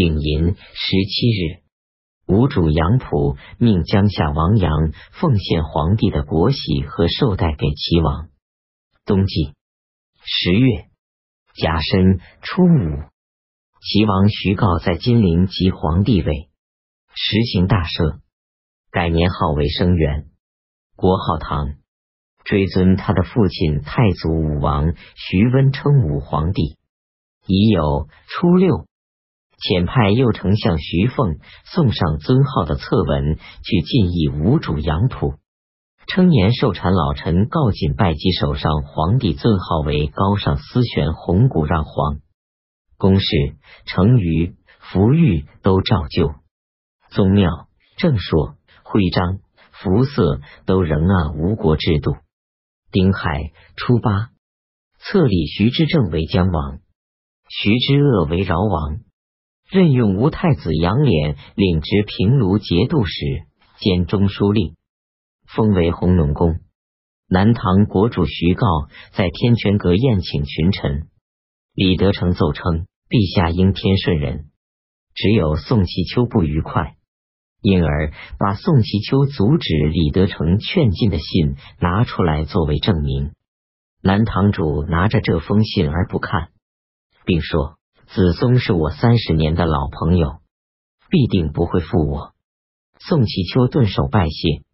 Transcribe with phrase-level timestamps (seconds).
[0.00, 1.60] 丙寅十七日，
[2.26, 8.30] 吴主杨浦命江夏王杨奉献皇帝的国玺和绶带给齐王。
[9.04, 9.52] 冬季
[10.24, 10.86] 十月
[11.54, 13.02] 甲申初五，
[13.82, 16.48] 齐王徐告在金陵即皇帝位，
[17.14, 18.20] 实行大赦，
[18.90, 20.30] 改年号为生元，
[20.96, 21.74] 国号唐，
[22.42, 26.78] 追尊他的父亲太祖武王徐温称武皇帝。
[27.46, 28.86] 已有初六。
[29.60, 35.34] 遣派右丞相徐凤送上尊号的册文，去进议吴主杨浦，
[36.06, 42.20] 称言受禅老臣告谨拜祭手上皇帝尊号为高尚思玄弘古让皇，
[42.96, 43.26] 公事
[43.84, 46.32] 成瑜福玉都照旧，
[47.10, 47.68] 宗庙
[47.98, 49.40] 正说徽章
[49.72, 52.16] 服色都仍按吴国制度。
[52.90, 54.30] 丁亥初八，
[54.98, 56.78] 册立徐之正为姜王，
[57.50, 59.00] 徐之恶为饶王。
[59.70, 63.46] 任用吴太子杨敛领职平卢节度使
[63.78, 64.74] 兼中书令，
[65.46, 66.58] 封为弘农公。
[67.28, 68.66] 南唐国主徐告
[69.12, 71.06] 在天泉阁宴请群臣，
[71.72, 74.46] 李德成奏称陛下应天顺人，
[75.14, 76.96] 只有宋其秋不愉快，
[77.62, 83.30] 因而把宋其秋阻止李德成劝进的信拿出来作为证明。
[84.02, 86.48] 南堂主拿着这封信而不看，
[87.24, 87.76] 并说。
[88.12, 90.40] 子松是我三十年的老朋友，
[91.10, 92.32] 必定不会负我。
[92.98, 94.64] 宋其秋顿首拜谢。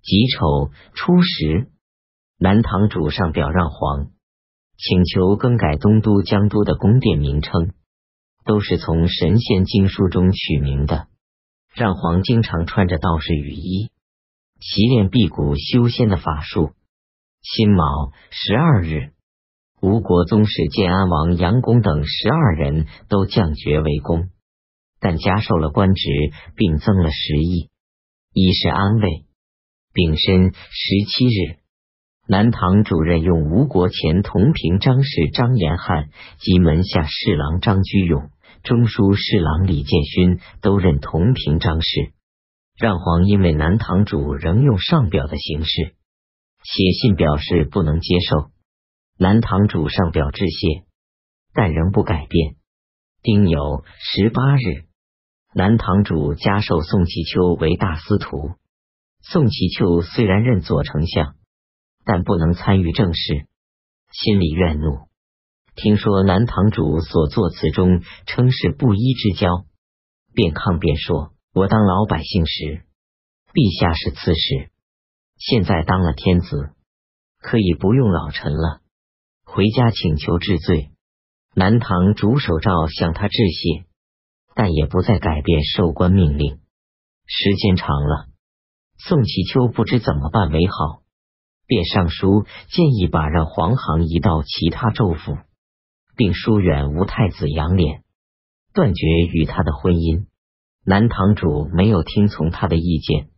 [0.00, 1.72] 己丑初十，
[2.38, 4.12] 南唐主上表让皇，
[4.76, 7.72] 请求更改东都、江都的宫殿名称，
[8.44, 11.08] 都是从神仙经书中取名的。
[11.74, 13.90] 让皇经常穿着道士雨衣，
[14.60, 16.74] 习练辟谷修仙的法术。
[17.42, 19.14] 辛卯十二日。
[19.80, 24.28] 吴国宗室建安王杨公等十二人都降爵为公，
[25.00, 26.02] 但加授了官职，
[26.56, 27.70] 并增了十亿，
[28.32, 29.24] 以示安慰。
[29.92, 31.58] 丙申十七日，
[32.26, 38.30] 南唐主任用吴国前同平章事张延汉及门下侍郎张居勇、
[38.64, 42.12] 中书侍郎李建勋都任同平章事。
[42.76, 45.94] 让皇因为南唐主仍用上表的形式
[46.64, 48.50] 写信表示不能接受。
[49.20, 50.84] 南唐主上表致谢，
[51.52, 52.54] 但仍不改变。
[53.20, 54.86] 丁酉十八日，
[55.52, 58.52] 南唐主加授宋其秋为大司徒。
[59.20, 61.34] 宋其秋虽然任左丞相，
[62.04, 63.48] 但不能参与政事，
[64.12, 65.08] 心里怨怒。
[65.74, 69.64] 听说南唐主所作词中称是布衣之交，
[70.32, 72.86] 便抗辩说：“我当老百姓时，
[73.52, 74.70] 陛下是刺史；
[75.38, 76.70] 现在当了天子，
[77.40, 78.80] 可以不用老臣了。”
[79.50, 80.90] 回家请求治罪，
[81.54, 83.86] 南唐主守诏向他致谢，
[84.54, 86.60] 但也不再改变授官命令。
[87.24, 88.26] 时间长了，
[88.98, 91.00] 宋其秋不知怎么办为好，
[91.66, 95.38] 便上书建议把让皇行移到其他州府，
[96.14, 98.02] 并疏远吴太子杨涟，
[98.74, 100.26] 断绝与他的婚姻。
[100.84, 103.30] 南唐主没有听从他的意见。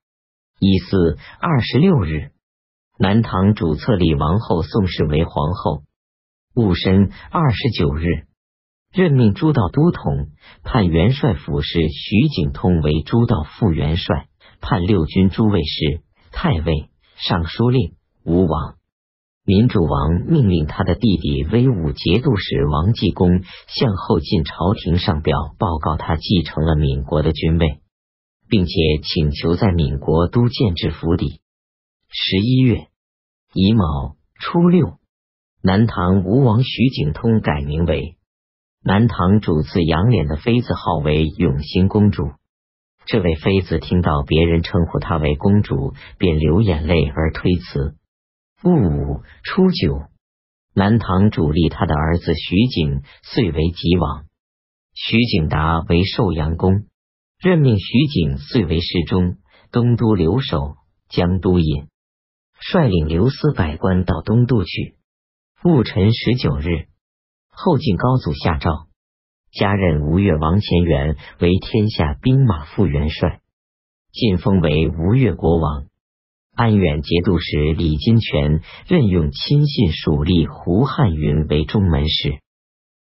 [0.59, 2.33] 一四二十六日，
[2.99, 5.85] 南唐主册立王后宋氏为皇后。
[6.53, 8.27] 戊申二十九日，
[8.93, 10.31] 任命诸道都统，
[10.65, 14.27] 判元帅府事徐景通为诸道副元帅，
[14.61, 16.03] 判六军诸卫士、
[16.33, 17.95] 太尉、尚书令。
[18.25, 18.75] 吴王
[19.45, 27.81] 民主王命令他的弟弟威武节度使王继公向后进朝廷上表报告，他继承了闽国的军位，
[28.49, 28.73] 并且
[29.03, 31.41] 请求在闽国都建制府邸。
[32.09, 32.89] 十一月
[33.55, 35.00] 乙卯初六。
[35.63, 38.17] 南唐吴王徐景通改名为
[38.83, 42.31] 南唐主子杨涟的妃子，号为永兴公主。
[43.05, 47.95] 这位妃子听到别人称呼她为公主，便流眼泪而推辞。
[48.63, 50.05] 戊午初九，
[50.75, 54.25] 南唐主立他的儿子徐景遂为吉王，
[54.95, 56.85] 徐景达为寿阳公，
[57.39, 59.37] 任命徐景遂为侍中、
[59.71, 60.77] 东都留守、
[61.11, 61.89] 江都尹，
[62.61, 64.95] 率领刘司百官到东都去。
[65.63, 66.87] 戊辰十九日，
[67.51, 68.87] 后晋高祖下诏，
[69.53, 73.41] 加任吴越王钱元为天下兵马副元帅，
[74.11, 75.85] 晋封为吴越国王。
[76.55, 82.41] 安远节度使李金泉任用亲信属吏胡汉云为中门使，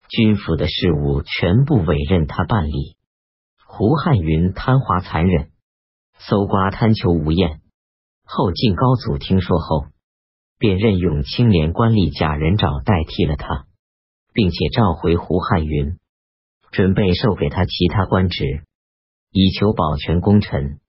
[0.08, 2.96] 军府的事务全部委任他办理。
[3.66, 5.50] 胡汉云贪滑残忍，
[6.20, 7.60] 搜刮贪求无厌。
[8.24, 9.88] 后晋高祖听说后。
[10.58, 13.66] 便任用青年官吏贾仁照代替了他，
[14.32, 15.98] 并且召回胡汉云，
[16.70, 18.64] 准备授给他其他官职，
[19.30, 20.80] 以求保全功臣。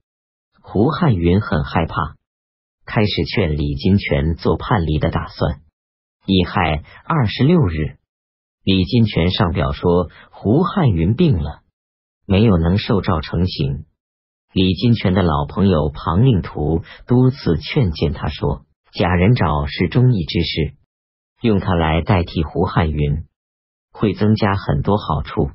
[0.62, 2.16] 胡汉云很害怕，
[2.84, 5.60] 开始劝李金泉做叛离的打算。
[6.26, 7.96] 乙亥二十六日，
[8.62, 11.60] 李金泉上表说胡汉云病了，
[12.26, 13.86] 没有能受诏成行。
[14.52, 20.74] 李金泉的老朋友庞令图多次劝谏他说：“贾仁沼是忠义之士，
[21.42, 23.24] 用它来代替胡汉云，
[23.92, 25.50] 会增加很多好处。”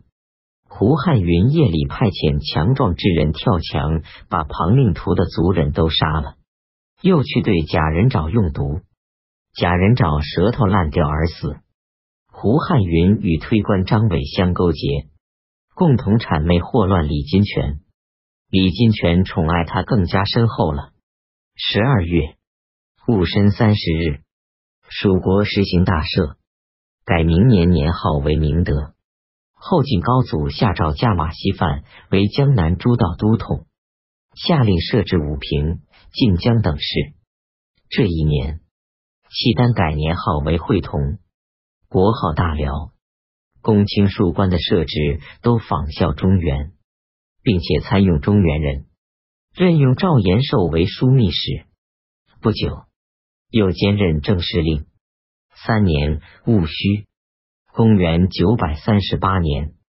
[0.76, 6.36] 胡汉云夜里派遣强壮之人跳墙，把庞令图的族人都杀了，
[7.02, 8.82] 又去对贾仁沼用毒，
[9.54, 11.58] 贾仁沼舌头烂掉而死。
[12.32, 15.08] 胡汉云与推官张伟相勾结，
[15.76, 17.80] 共同谄媚祸乱李金泉。
[18.50, 20.92] 李金泉宠爱他更加深厚了。
[21.56, 22.36] 十二月
[23.06, 24.22] 戊申三十日，
[24.88, 26.38] 蜀国实行大赦，
[27.04, 28.94] 改明年年号为明德。
[29.52, 33.68] 后晋高祖下诏加马西范为江南诸道都统，
[34.36, 35.82] 下令设置武平、
[36.14, 37.14] 晋江等市。
[37.90, 38.62] 这一年，
[39.30, 41.20] 契丹改年号为会同，
[41.90, 42.94] 国号大辽。
[43.62, 46.72] 公卿庶官的设置都仿效中原，
[47.42, 48.86] 并且参用中原人，
[49.54, 51.66] 任用赵延寿为枢密使。
[52.42, 52.84] 不久，
[53.54, 54.88] 又兼任正司令。
[55.56, 57.06] 三年戊戌。
[57.72, 59.74] 公元九百三十八年